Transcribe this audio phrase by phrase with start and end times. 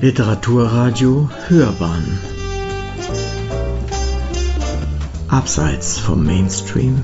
[0.00, 2.20] Literaturradio Hörbahn.
[5.26, 7.02] Abseits vom Mainstream.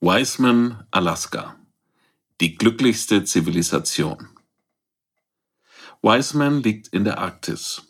[0.00, 1.54] Wiseman, Alaska.
[2.40, 4.28] Die glücklichste Zivilisation.
[6.02, 7.82] Wiseman liegt in der Arktis,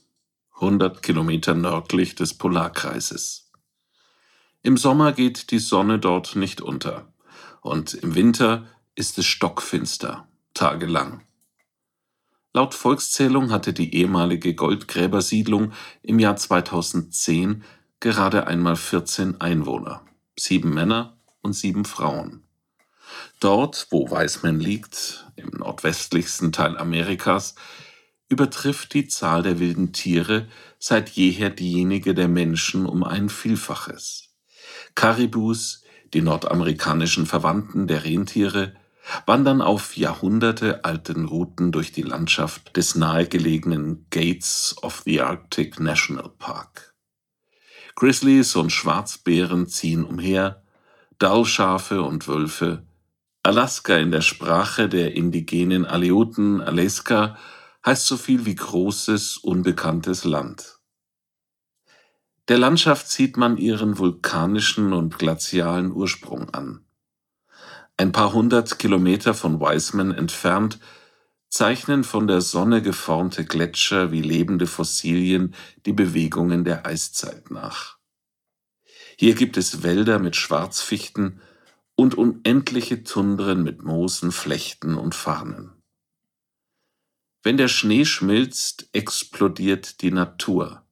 [0.56, 3.50] 100 Kilometer nördlich des Polarkreises.
[4.60, 7.10] Im Sommer geht die Sonne dort nicht unter.
[7.62, 8.66] Und im Winter
[8.98, 11.22] ist es stockfinster, tagelang.
[12.52, 17.62] Laut Volkszählung hatte die ehemalige Goldgräbersiedlung im Jahr 2010
[18.00, 20.04] gerade einmal 14 Einwohner,
[20.36, 22.42] sieben Männer und sieben Frauen.
[23.38, 27.54] Dort, wo Weißmann liegt, im nordwestlichsten Teil Amerikas,
[28.28, 30.48] übertrifft die Zahl der wilden Tiere
[30.80, 34.30] seit jeher diejenige der Menschen um ein Vielfaches.
[34.96, 35.84] Karibus,
[36.14, 38.74] die nordamerikanischen Verwandten der Rentiere,
[39.26, 46.94] wandern auf jahrhundertealten Routen durch die Landschaft des nahegelegenen Gates of the Arctic National Park.
[47.94, 50.62] Grizzlies und Schwarzbären ziehen umher,
[51.18, 52.86] Dallschafe und Wölfe.
[53.42, 57.36] Alaska in der Sprache der indigenen Aleuten Alaska
[57.84, 60.78] heißt so viel wie großes, unbekanntes Land.
[62.48, 66.84] Der Landschaft sieht man ihren vulkanischen und glazialen Ursprung an.
[68.00, 70.78] Ein paar hundert Kilometer von Wiseman entfernt
[71.50, 75.52] zeichnen von der Sonne geformte Gletscher wie lebende Fossilien
[75.84, 77.98] die Bewegungen der Eiszeit nach.
[79.16, 81.40] Hier gibt es Wälder mit Schwarzfichten
[81.96, 85.72] und unendliche Tundren mit Moosen, Flechten und Farnen.
[87.42, 90.86] Wenn der Schnee schmilzt, explodiert die Natur.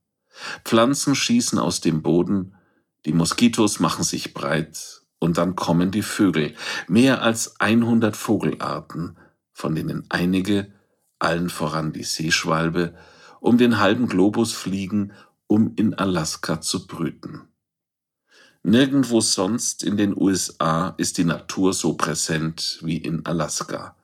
[0.65, 2.57] Pflanzen schießen aus dem Boden,
[3.05, 6.55] die Moskitos machen sich breit, und dann kommen die Vögel,
[6.89, 9.17] mehr als 100 Vogelarten,
[9.53, 10.72] von denen einige,
[11.19, 12.94] allen voran die Seeschwalbe,
[13.41, 15.12] um den halben Globus fliegen,
[15.47, 17.49] um in Alaska zu brüten.
[18.62, 23.94] Nirgendwo sonst in den USA ist die Natur so präsent wie in Alaska.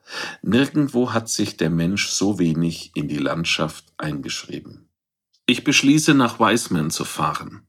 [0.42, 4.88] Nirgendwo hat sich der Mensch so wenig in die Landschaft eingeschrieben.
[5.46, 7.62] Ich beschließe, nach Wiseman zu fahren,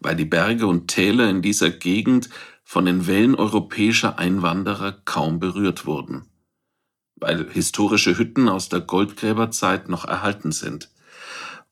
[0.00, 2.28] weil die Berge und Täler in dieser Gegend
[2.68, 6.28] von den Wellen europäischer Einwanderer kaum berührt wurden,
[7.14, 10.90] weil historische Hütten aus der Goldgräberzeit noch erhalten sind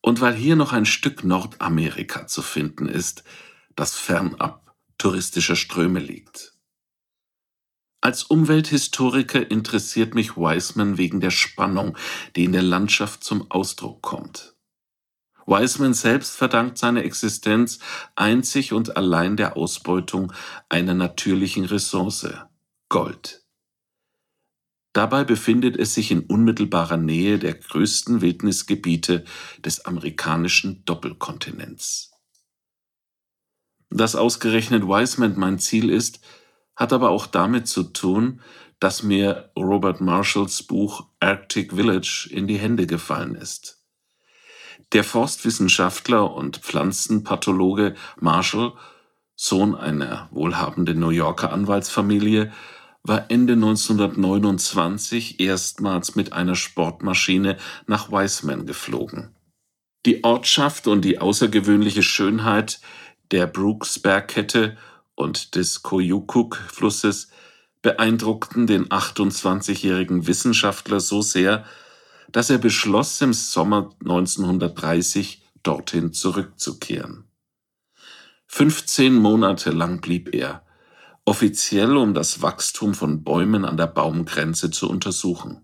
[0.01, 3.25] und weil hier noch ein Stück Nordamerika zu finden ist,
[3.75, 6.53] das fernab touristischer Ströme liegt.
[8.01, 11.99] Als Umwelthistoriker interessiert mich Wiseman wegen der Spannung,
[12.37, 14.54] die in der Landschaft zum Ausdruck kommt.
[15.47, 17.79] Wiseman selbst verdankt seine Existenz
[18.17, 20.33] einzig und allein der Ausbeutung
[20.69, 22.29] einer natürlichen Ressource,
[22.89, 23.45] Gold.
[24.93, 29.25] Dabei befindet es sich in unmittelbarer Nähe der größten Wildnisgebiete
[29.59, 32.13] des amerikanischen Doppelkontinents.
[33.91, 36.21] Dass ausgerechnet Wiseman mein Ziel ist,
[36.77, 38.41] hat aber auch damit zu tun,
[38.79, 43.84] dass mir Robert Marshalls Buch Arctic Village in die Hände gefallen ist.
[44.93, 48.73] Der Forstwissenschaftler und Pflanzenpathologe Marshall,
[49.37, 52.53] Sohn einer wohlhabenden New Yorker Anwaltsfamilie,
[53.03, 59.35] war Ende 1929 erstmals mit einer Sportmaschine nach Wiseman geflogen.
[60.07, 62.81] Die Ortschaft und die außergewöhnliche Schönheit
[63.31, 64.77] der Brooks-Bergkette
[65.15, 67.31] und des Koyukuk-Flusses
[67.83, 71.65] beeindruckten den 28-jährigen Wissenschaftler so sehr,
[72.35, 77.29] dass er beschloss, im Sommer 1930 dorthin zurückzukehren.
[78.49, 80.67] 15 Monate lang blieb er,
[81.25, 85.61] offiziell um das Wachstum von Bäumen an der Baumgrenze zu untersuchen.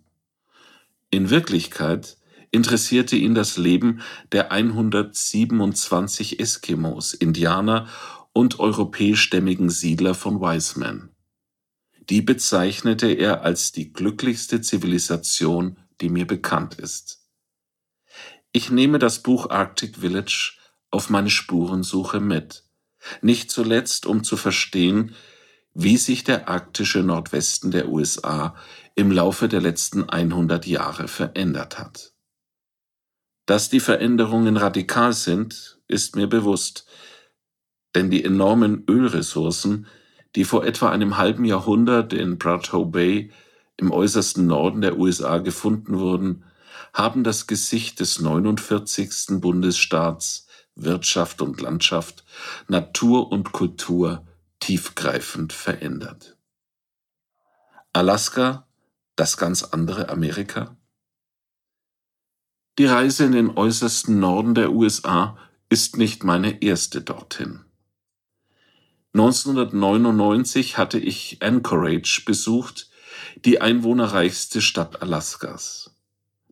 [1.11, 2.19] In Wirklichkeit
[2.53, 4.01] interessierte ihn das Leben
[4.31, 7.89] der 127 Eskimos, Indianer
[8.33, 11.09] und europäischstämmigen Siedler von Wiseman.
[12.11, 17.21] Die bezeichnete er als die glücklichste Zivilisation die mir bekannt ist.
[18.53, 20.59] Ich nehme das Buch Arctic Village
[20.91, 22.65] auf meine Spurensuche mit,
[23.23, 25.15] nicht zuletzt um zu verstehen,
[25.73, 28.57] wie sich der arktische Nordwesten der USA
[28.97, 32.13] im Laufe der letzten 100 Jahre verändert hat.
[33.47, 36.87] Dass die Veränderungen radikal sind, ist mir bewusst,
[37.95, 39.87] denn die enormen Ölressourcen,
[40.37, 43.33] die vor etwa einem halben Jahrhundert in Prato Bay
[43.81, 46.45] im äußersten Norden der USA gefunden wurden,
[46.93, 49.41] haben das Gesicht des 49.
[49.41, 52.25] Bundesstaats Wirtschaft und Landschaft,
[52.69, 54.27] Natur und Kultur
[54.61, 56.37] tiefgreifend verändert.
[57.93, 58.67] Alaska,
[59.17, 60.77] das ganz andere Amerika?
[62.79, 65.37] Die Reise in den äußersten Norden der USA
[65.69, 67.65] ist nicht meine erste dorthin.
[69.13, 72.90] 1999 hatte ich Anchorage besucht,
[73.45, 75.91] die einwohnerreichste Stadt Alaskas.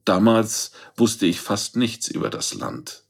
[0.04, 3.04] Damals wusste ich fast nichts über das Land.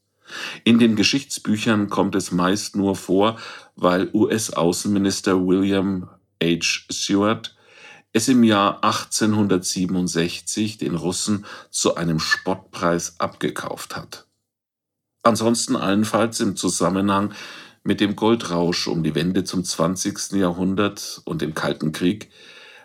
[0.63, 3.39] In den Geschichtsbüchern kommt es meist nur vor,
[3.75, 6.09] weil US-Außenminister William
[6.41, 6.85] H.
[6.89, 7.55] Seward
[8.11, 14.25] es im Jahr 1867 den Russen zu einem Spottpreis abgekauft hat.
[15.21, 17.33] Ansonsten allenfalls im Zusammenhang
[17.83, 20.33] mit dem Goldrausch um die Wende zum 20.
[20.33, 22.29] Jahrhundert und dem Kalten Krieg,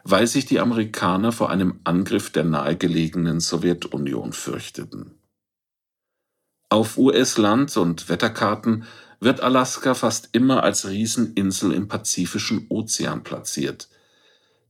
[0.04, 5.18] weil sich die Amerikaner vor einem Angriff der nahegelegenen Sowjetunion fürchteten.
[6.68, 8.84] Auf US-Land- und Wetterkarten
[9.20, 13.88] wird Alaska fast immer als Rieseninsel im Pazifischen Ozean platziert,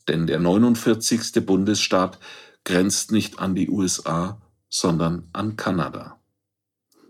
[0.06, 1.44] denn der 49.
[1.44, 2.20] Bundesstaat
[2.62, 6.20] grenzt nicht an die USA, sondern an Kanada.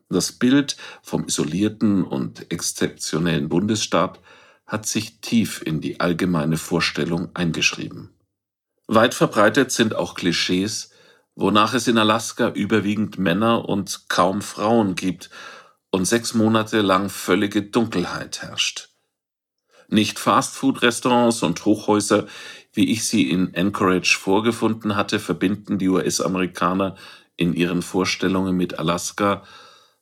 [0.09, 4.21] Das Bild vom isolierten und exzeptionellen Bundesstaat
[4.67, 8.11] hat sich tief in die allgemeine Vorstellung eingeschrieben.
[8.87, 10.91] Weit verbreitet sind auch Klischees,
[11.35, 15.31] wonach es in Alaska überwiegend Männer und kaum Frauen gibt
[15.91, 18.91] und sechs Monate lang völlige Dunkelheit herrscht.
[19.89, 22.27] Nicht Fastfood-Restaurants und Hochhäuser,
[22.73, 26.97] wie ich sie in Anchorage vorgefunden hatte, verbinden die US-Amerikaner
[27.37, 29.45] in ihren Vorstellungen mit Alaska,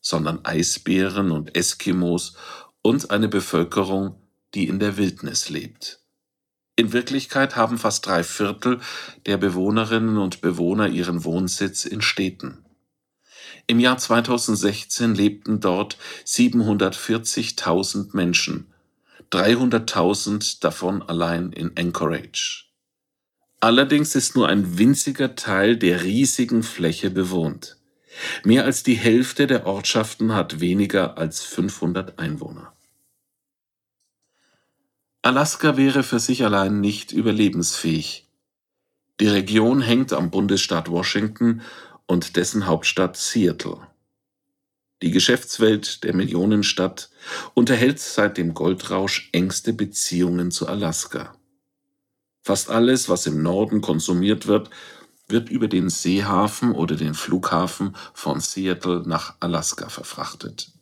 [0.00, 2.36] sondern Eisbären und Eskimos
[2.82, 4.21] und eine Bevölkerung,
[4.54, 6.00] die in der Wildnis lebt.
[6.75, 8.81] In Wirklichkeit haben fast drei Viertel
[9.26, 12.64] der Bewohnerinnen und Bewohner ihren Wohnsitz in Städten.
[13.66, 18.72] Im Jahr 2016 lebten dort 740.000 Menschen,
[19.31, 22.64] 300.000 davon allein in Anchorage.
[23.60, 27.76] Allerdings ist nur ein winziger Teil der riesigen Fläche bewohnt.
[28.44, 32.72] Mehr als die Hälfte der Ortschaften hat weniger als 500 Einwohner.
[35.24, 38.28] Alaska wäre für sich allein nicht überlebensfähig.
[39.20, 41.62] Die Region hängt am Bundesstaat Washington
[42.06, 43.86] und dessen Hauptstadt Seattle.
[45.00, 47.10] Die Geschäftswelt der Millionenstadt
[47.54, 51.36] unterhält seit dem Goldrausch engste Beziehungen zu Alaska.
[52.42, 54.70] Fast alles, was im Norden konsumiert wird,
[55.28, 60.72] wird über den Seehafen oder den Flughafen von Seattle nach Alaska verfrachtet.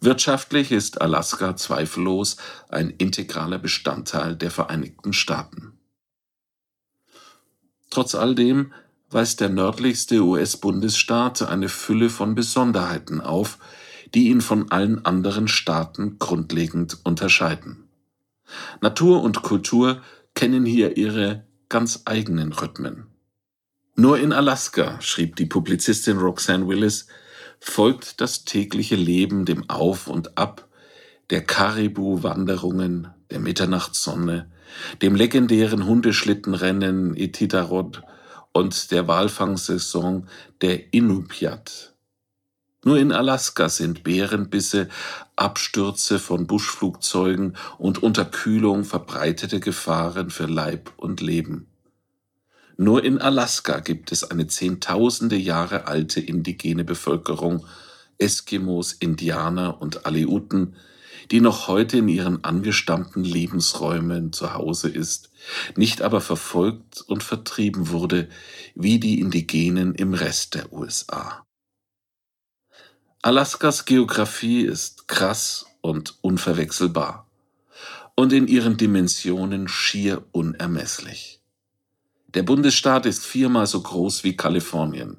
[0.00, 2.36] Wirtschaftlich ist Alaska zweifellos
[2.68, 5.72] ein integraler Bestandteil der Vereinigten Staaten.
[7.90, 8.72] Trotz alldem
[9.10, 13.58] weist der nördlichste US-Bundesstaat eine Fülle von Besonderheiten auf,
[14.14, 17.88] die ihn von allen anderen Staaten grundlegend unterscheiden.
[18.80, 20.02] Natur und Kultur
[20.34, 23.06] kennen hier ihre ganz eigenen Rhythmen.
[23.96, 27.08] Nur in Alaska, schrieb die Publizistin Roxanne Willis,
[27.60, 30.68] folgt das tägliche Leben dem Auf und Ab,
[31.30, 34.50] der Karibu-Wanderungen, der Mitternachtssonne,
[35.02, 38.02] dem legendären Hundeschlittenrennen Ititarod
[38.52, 40.26] und der Walfangsaison
[40.62, 41.94] der Inupiat.
[42.84, 44.88] Nur in Alaska sind Bärenbisse,
[45.36, 51.66] Abstürze von Buschflugzeugen und Unterkühlung verbreitete Gefahren für Leib und Leben.
[52.80, 57.66] Nur in Alaska gibt es eine zehntausende Jahre alte indigene Bevölkerung,
[58.18, 60.76] Eskimos, Indianer und Aleuten,
[61.32, 65.30] die noch heute in ihren angestammten Lebensräumen zu Hause ist,
[65.74, 68.28] nicht aber verfolgt und vertrieben wurde,
[68.76, 71.44] wie die Indigenen im Rest der USA.
[73.22, 77.28] Alaskas Geographie ist krass und unverwechselbar
[78.14, 81.37] und in ihren Dimensionen schier unermesslich.
[82.34, 85.16] Der Bundesstaat ist viermal so groß wie Kalifornien.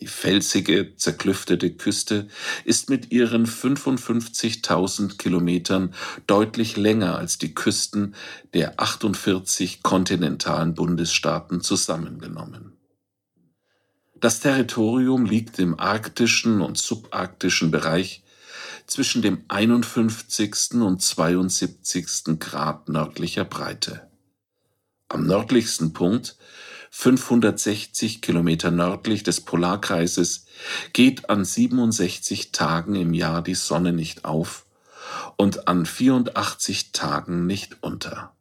[0.00, 2.28] Die felsige, zerklüftete Küste
[2.64, 5.94] ist mit ihren 55.000 Kilometern
[6.28, 8.14] deutlich länger als die Küsten
[8.54, 12.72] der 48 kontinentalen Bundesstaaten zusammengenommen.
[14.14, 18.22] Das Territorium liegt im arktischen und subarktischen Bereich
[18.86, 20.74] zwischen dem 51.
[20.74, 22.38] und 72.
[22.38, 24.11] Grad nördlicher Breite
[25.12, 26.36] am nördlichsten Punkt,
[26.90, 30.46] 560 Kilometer nördlich des Polarkreises,
[30.92, 34.66] geht an 67 Tagen im Jahr die Sonne nicht auf
[35.36, 38.34] und an 84 Tagen nicht unter.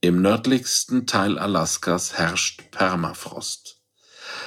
[0.00, 3.80] Im nördlichsten Teil Alaskas herrscht Permafrost.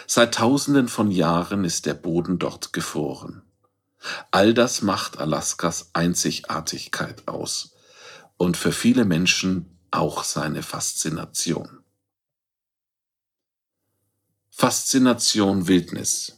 [0.08, 3.44] Seit Tausenden von Jahren ist der Boden dort gefroren.
[4.32, 7.76] All das macht Alaskas Einzigartigkeit aus
[8.38, 11.84] und für viele Menschen auch seine Faszination.
[14.50, 16.38] Faszination Wildnis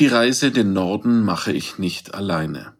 [0.00, 2.76] Die Reise in den Norden mache ich nicht alleine.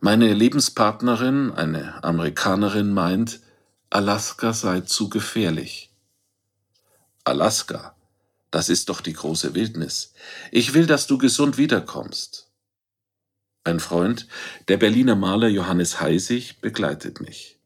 [0.00, 3.40] Meine Lebenspartnerin, eine Amerikanerin, meint,
[3.90, 5.94] Alaska sei zu gefährlich.
[7.24, 7.96] Alaska,
[8.50, 10.12] das ist doch die große Wildnis.
[10.50, 12.49] Ich will, dass du gesund wiederkommst.
[13.70, 14.26] Ein Freund,
[14.66, 17.60] der Berliner Maler Johannes Heisig, begleitet mich.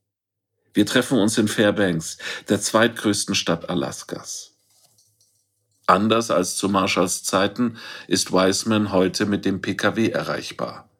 [0.74, 2.18] Wir treffen uns in Fairbanks,
[2.50, 4.52] der zweitgrößten Stadt Alaskas.
[5.86, 10.90] Anders als zu Marshalls Zeiten ist Wiseman heute mit dem Pkw erreichbar.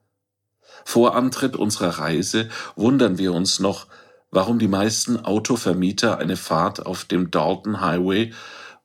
[0.87, 3.89] Vor Antritt unserer Reise wundern wir uns noch,
[4.31, 8.33] warum die meisten Autovermieter eine Fahrt auf dem Dalton Highway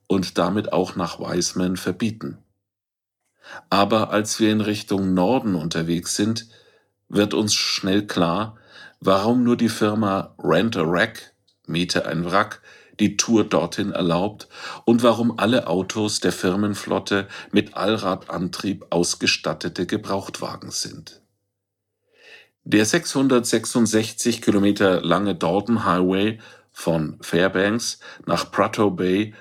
[0.08, 2.44] und damit auch nach Wiseman verbieten.
[3.70, 6.48] Aber als wir in Richtung Norden unterwegs sind,
[7.08, 8.58] wird uns schnell klar,
[9.00, 11.34] warum nur die Firma Rent a Rack,
[11.68, 12.62] Miete ein Wrack,
[13.00, 14.48] die Tour dorthin erlaubt
[14.86, 21.22] und warum alle Autos der Firmenflotte mit Allradantrieb ausgestattete Gebrauchtwagen sind.
[22.63, 26.39] Der 666 Kilometer lange Dalton Highway
[26.72, 29.34] von Fairbanks nach Prato Bay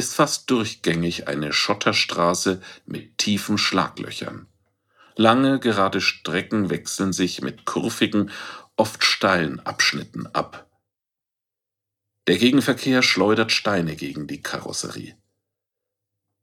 [0.00, 4.46] ist fast durchgängig eine Schotterstraße mit tiefen Schlaglöchern.
[5.14, 8.30] Lange gerade Strecken wechseln sich mit kurvigen,
[8.76, 10.70] oft steilen Abschnitten ab.
[12.28, 15.18] Der Gegenverkehr schleudert Steine gegen die Karosserie.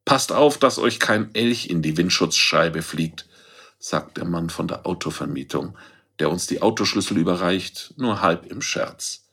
[0.05, 3.27] Passt auf, dass euch kein Elch in die Windschutzscheibe fliegt,
[3.79, 5.75] sagt der Mann von der Autovermietung,
[6.19, 9.26] der uns die Autoschlüssel überreicht, nur halb im Scherz.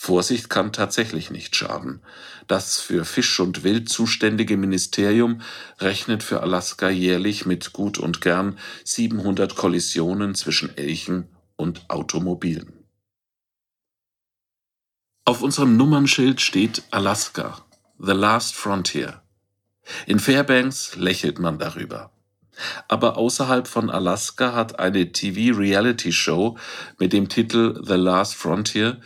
[0.00, 2.02] Vorsicht kann tatsächlich nicht schaden.
[2.46, 5.40] Das für Fisch und Wild zuständige Ministerium
[5.80, 11.26] rechnet für Alaska jährlich mit gut und gern 700 Kollisionen zwischen Elchen
[11.56, 12.84] und Automobilen.
[15.24, 17.66] Auf unserem Nummernschild steht Alaska,
[17.98, 19.20] The Last Frontier.
[20.06, 22.12] In Fairbanks lächelt man darüber.
[22.86, 26.56] Aber außerhalb von Alaska hat eine TV-Reality-Show
[26.98, 29.00] mit dem Titel The Last Frontier,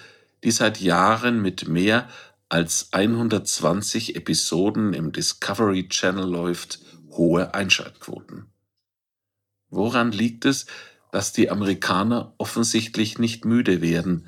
[0.44, 2.08] die seit Jahren mit mehr
[2.49, 6.80] als 120 Episoden im Discovery Channel läuft,
[7.11, 8.46] hohe Einschaltquoten.
[9.70, 10.66] Woran liegt es,
[11.12, 14.26] dass die Amerikaner offensichtlich nicht müde werden,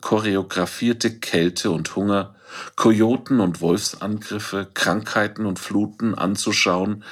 [0.00, 2.36] choreografierte Kälte und Hunger,
[2.76, 7.04] Kojoten und Wolfsangriffe, Krankheiten und Fluten anzuschauen,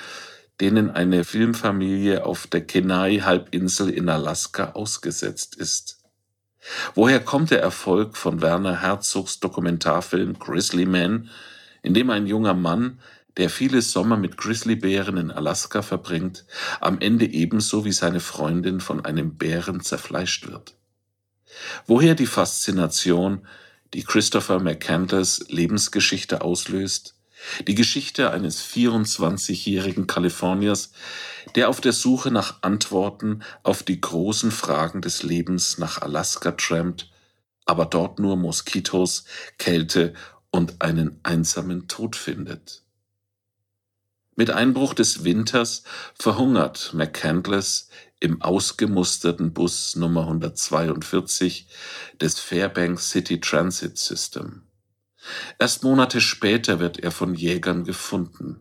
[0.61, 5.96] denen eine Filmfamilie auf der Kenai-Halbinsel in Alaska ausgesetzt ist.
[6.95, 11.31] Woher kommt der Erfolg von Werner Herzogs Dokumentarfilm Grizzly Man,
[11.83, 12.99] in dem ein junger Mann,
[13.37, 16.47] der viele Sommer mit Grizzlybären in Alaska verbringt,
[16.81, 20.75] am Ende ebenso wie seine Freundin von einem Bären zerfleischt wird?
[21.87, 23.47] Woher die Faszination,
[23.95, 27.16] die Christopher McCandless Lebensgeschichte auslöst,
[27.67, 30.93] die Geschichte eines 24-jährigen Kaliforniers,
[31.55, 37.11] der auf der Suche nach Antworten auf die großen Fragen des Lebens nach Alaska trampt,
[37.65, 39.25] aber dort nur Moskitos,
[39.59, 40.15] Kälte
[40.51, 42.83] und einen einsamen Tod findet.
[44.39, 45.83] Mit Einbruch des Winters
[46.19, 47.89] verhungert McCandless
[48.21, 51.69] im ausgemusterten Bus Nummer 142
[52.21, 54.66] des Fairbanks City Transit System.
[55.59, 58.61] Erst Monate später wird er von Jägern gefunden.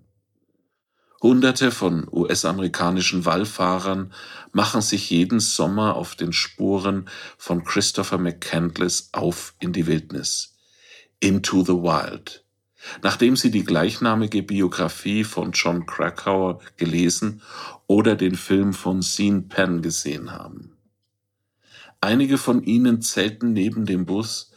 [1.22, 4.14] Hunderte von US-amerikanischen Wallfahrern
[4.52, 10.56] machen sich jeden Sommer auf den Spuren von Christopher McCandless auf in die Wildnis.
[11.20, 12.46] Into the Wild.
[13.02, 17.42] Nachdem sie die gleichnamige Biografie von John Krakauer gelesen
[17.88, 20.78] oder den Film von Sean Penn gesehen haben.
[22.02, 24.52] Einige von ihnen zelten neben dem Bus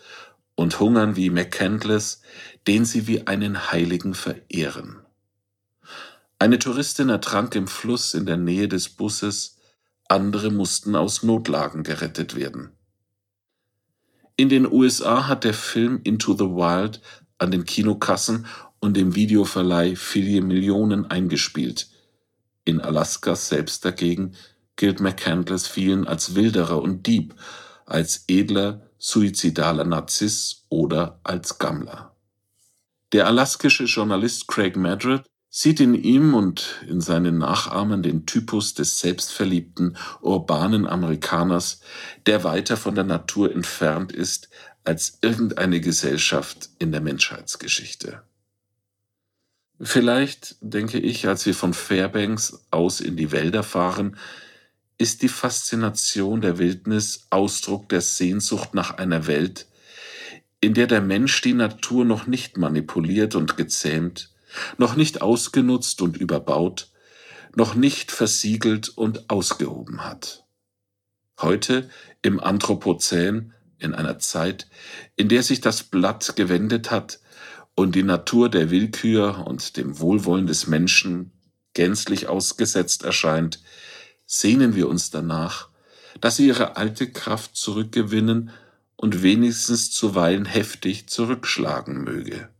[0.58, 2.20] und hungern wie McCandless,
[2.66, 4.96] den sie wie einen Heiligen verehren.
[6.40, 9.58] Eine Touristin ertrank im Fluss in der Nähe des Busses,
[10.08, 12.72] andere mussten aus Notlagen gerettet werden.
[14.34, 17.02] In den USA hat der Film Into the Wild
[17.38, 18.46] an den Kinokassen
[18.80, 21.88] und dem Videoverleih viele Millionen eingespielt.
[22.64, 24.32] In Alaska selbst dagegen
[24.74, 27.36] gilt McCandless vielen als Wilderer und Dieb,
[27.86, 32.14] als edler, suizidaler Narziss oder als Gammler.
[33.12, 38.98] Der alaskische Journalist Craig Madrid sieht in ihm und in seinen Nachahmern den Typus des
[39.00, 41.80] selbstverliebten, urbanen Amerikaners,
[42.26, 44.50] der weiter von der Natur entfernt ist
[44.84, 48.22] als irgendeine Gesellschaft in der Menschheitsgeschichte.
[49.80, 54.16] Vielleicht, denke ich, als wir von Fairbanks aus in die Wälder fahren,
[54.98, 59.66] ist die Faszination der Wildnis Ausdruck der Sehnsucht nach einer Welt,
[60.60, 64.30] in der der Mensch die Natur noch nicht manipuliert und gezähmt,
[64.76, 66.90] noch nicht ausgenutzt und überbaut,
[67.54, 70.44] noch nicht versiegelt und ausgehoben hat.
[71.40, 71.88] Heute
[72.22, 74.66] im Anthropozän, in einer Zeit,
[75.14, 77.20] in der sich das Blatt gewendet hat
[77.76, 81.30] und die Natur der Willkür und dem Wohlwollen des Menschen
[81.74, 83.60] gänzlich ausgesetzt erscheint,
[84.28, 85.70] sehnen wir uns danach,
[86.20, 88.50] dass sie ihre alte Kraft zurückgewinnen
[88.94, 92.50] und wenigstens zuweilen heftig zurückschlagen möge.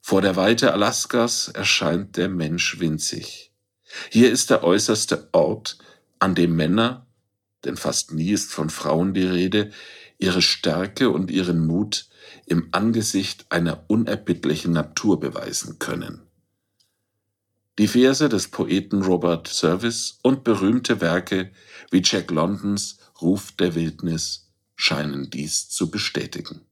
[0.00, 3.52] Vor der Weite Alaskas erscheint der Mensch winzig.
[4.10, 5.78] Hier ist der äußerste Ort,
[6.18, 7.06] an dem Männer,
[7.64, 9.70] denn fast nie ist von Frauen die Rede,
[10.18, 12.08] ihre Stärke und ihren Mut
[12.46, 16.27] im Angesicht einer unerbittlichen Natur beweisen können.
[17.78, 21.52] Die Verse des Poeten Robert Service und berühmte Werke
[21.92, 26.62] wie Jack Londons Ruf der Wildnis scheinen dies zu bestätigen.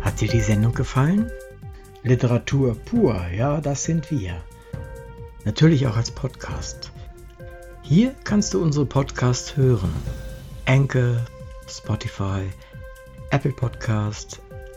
[0.00, 1.30] Hat dir die Sendung gefallen?
[2.02, 4.42] Literatur pur, ja, das sind wir.
[5.44, 6.92] Natürlich auch als Podcast.
[7.82, 9.92] Hier kannst du unsere Podcasts hören.
[10.64, 11.26] Anchor,
[11.68, 12.48] Spotify,
[13.30, 14.40] Apple Podcast,